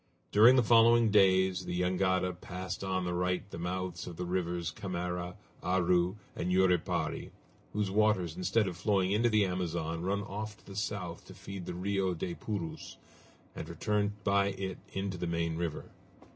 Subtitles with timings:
[0.31, 4.71] During the following days the jangada passed on the right the mouths of the rivers
[4.71, 7.29] Camara, Aru, and Yuripari,
[7.71, 11.67] whose waters instead of flowing into the Amazon run off to the south to feed
[11.67, 12.97] the Rio des Purus,
[13.55, 15.91] and return by it into the main river.